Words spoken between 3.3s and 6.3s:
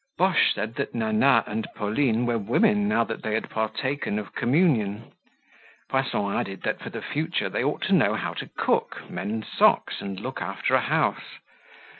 had partaken of communion. Poisson